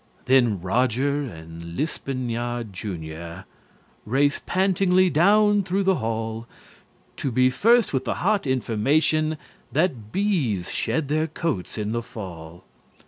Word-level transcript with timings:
Then 0.25 0.59
Roger 0.61 1.21
and 1.25 1.77
Lispinard 1.77 2.73
Junior 2.73 3.45
Race 4.03 4.41
pantingly 4.47 5.11
down 5.11 5.61
through 5.61 5.83
the 5.83 5.97
hall 6.01 6.47
To 7.17 7.31
be 7.31 7.51
first 7.51 7.93
with 7.93 8.05
the 8.05 8.15
hot 8.15 8.47
information 8.47 9.37
That 9.71 10.11
bees 10.11 10.71
shed 10.71 11.07
their 11.07 11.27
coats 11.27 11.77
in 11.77 11.91
the 11.91 12.01
Fall. 12.01 12.63